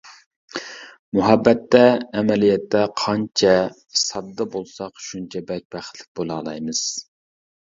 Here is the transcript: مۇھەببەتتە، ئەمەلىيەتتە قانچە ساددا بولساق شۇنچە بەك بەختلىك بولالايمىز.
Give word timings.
مۇھەببەتتە، 1.17 1.81
ئەمەلىيەتتە 2.21 2.81
قانچە 3.01 3.53
ساددا 4.05 4.49
بولساق 4.57 5.05
شۇنچە 5.09 5.43
بەك 5.53 5.69
بەختلىك 5.77 6.09
بولالايمىز. 6.23 6.83